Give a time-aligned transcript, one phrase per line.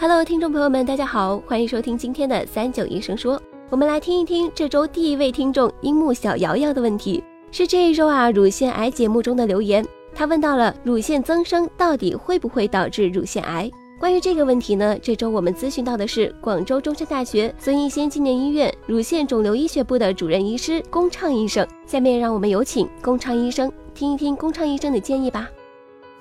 [0.00, 3.42] Hello，听众朋友们，大家好，欢迎收听今天的三九医生说。
[3.68, 9.84] 我们来听一听这周第一位听众樱木小瑶瑶的问题，是这一周啊乳腺癌节目中的留言。
[10.14, 13.68] 他问到了乳腺增生到底会不会导致乳腺癌？
[13.98, 21.66] 关于这个问题呢，这周我们咨询到的是广州中山大学孙逸仙纪念医院乳腺肿瘤医学部的主任医师龚畅医生。
[21.86, 25.50] 下面让我们有请龚畅医生听一听龚畅医生的建议吧。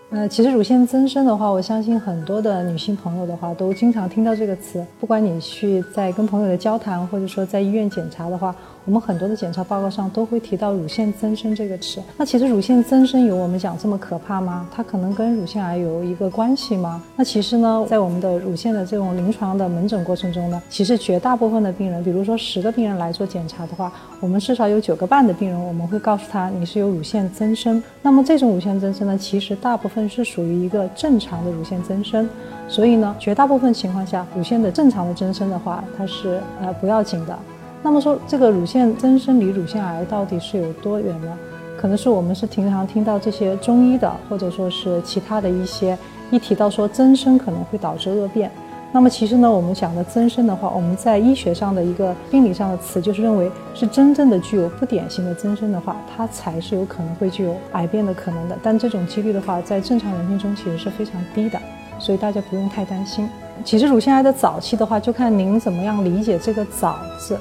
[0.10, 4.86] 呃，其实乳腺增生的话，我相信很多的女性朋友的话都经常听到这个词。
[5.02, 12.02] 不管你去在跟朋友的交谈，或者说在医院检查的话，我们很多的检查报告上都会提到乳腺增生这个词。
[12.16, 14.66] 那其实乳腺增生有我们讲这么可怕吗？
[14.72, 17.04] 它可能跟乳腺癌有一个关系吗？
[17.18, 27.84] 那其实呢，在我们的乳腺的这种临床的门诊过程中呢，其实绝大部分的病人，比如说十个病人来做检查的话，我们至少有九个半的病人，我们会告诉他你是有乳腺增生。
[28.02, 32.28] 那么这种乳腺增生呢，其实大部分是属于一个正常的乳腺增生，
[32.68, 37.40] 所以呢，绝大部分情况下，乳腺的正常的增生的话，它是呃不要紧的。
[37.82, 41.38] 那么说，这个乳腺增生离乳腺癌到底是有多远呢？
[41.80, 45.98] 可能是我们是平常听到这些中医的，或者说是其他的一些，
[46.32, 48.52] 一提到说增生可能会导致恶变。
[48.92, 58.58] 那么其实呢，我们讲的增生的话，我们在医学上的一个病理上的词，就是认为是真正的具有不典型的增生的话，它才是有可能会具有癌变的可能的。
[58.64, 61.60] 但这种几率的话，在正常人群中其实是非常低的，
[62.00, 63.30] 所以大家不用太担心。
[63.64, 67.38] 其实乳腺癌的早期的话，就看您怎么样理解这个“早”字。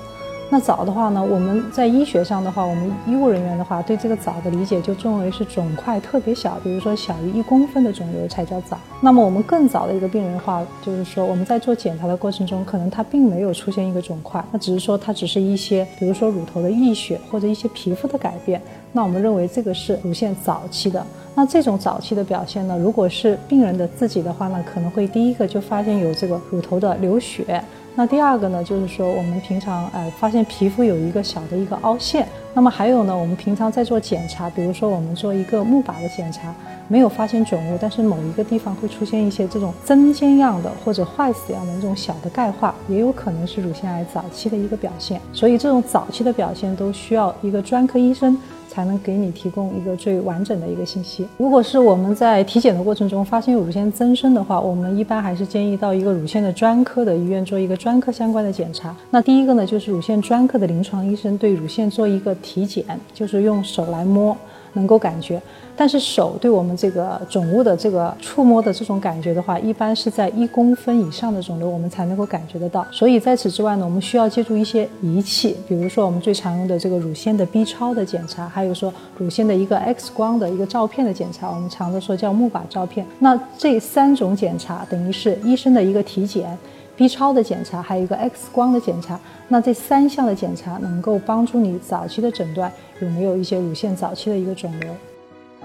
[0.48, 8.78] 那早的话呢，我们在医学上的话，我们医务人员的话，对这个早的理解就认为是肿块特别小，比如说小于一公分的肿瘤才叫早。
[9.00, 18.62] 那么我们更早的一个病人的话，就是说我们在做检查的过程中，可能他并没有出现一个肿块，那只是说它只是一些，比如说乳头的溢血或者一些皮肤的改变。
[18.92, 21.04] 那我们认为这个是乳腺早期的。
[21.38, 27.62] 那这种早期的表现呢，如果是病人的自己的话呢，可能会第一个就发现有这个乳头的流血。
[27.94, 36.54] 那第二个呢，就是说我们平常呃发现皮肤有一个小的一个凹陷，那么还有呢，我们平常在做检查，比如说我们做一个钼靶的检查，
[36.88, 45.20] 没有发现肿瘤，但是某一个地方会出现一些这种针尖样的或者坏死样的这种小的钙化，也有可能是乳腺癌早期的一个表现。
[45.34, 48.38] 所以这种早期的表现都需要一个专科医生。
[48.76, 51.26] 才能给你提供一个最完整的一个信息。
[51.38, 58.94] 如果是我们在体检的过程中发现乳腺增生的话，我们一般还是建议到一个乳腺的专科的医院做一个专科相关的检查。
[59.10, 62.84] 那第一个呢，就是乳腺专科的临床医生对乳腺做一个体检，
[63.14, 64.36] 就是用手来摸。
[64.76, 65.42] 能够感觉，
[65.74, 72.86] 但是手对我们这个肿物的这个触摸的这种感觉的话，一般是在一公分以上的肿瘤，我们才能够感觉得到。
[72.92, 83.04] 所以在此之外呢，我们需要借助一些仪器，比如说我们最常用的这个乳腺的 B 超的检查，还有说乳腺的一个 X 光的一个照片的检查，我们常的说叫钼靶照片。
[83.18, 86.56] 那这三种检查等于是医生的一个体检、
[86.96, 89.20] B 超的检查，还有一个 X 光的检查。
[89.48, 94.90] 那这三项的检查能够帮助你早期的诊断有没有一些乳腺早期的一个肿瘤。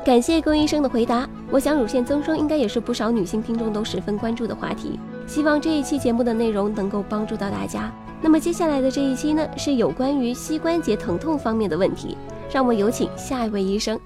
[0.04, 1.28] 感谢龚医生的回答。
[1.50, 5.00] 我想乳腺增生应该也是不少女性听众都十分关注的话题。
[5.28, 7.92] 希望这一期节目的内容能够帮助到大家。
[8.22, 12.18] 那么接下来的这一期呢，是有关于膝关节疼痛方面的问题。
[12.52, 13.98] 让我们有请下一位医生。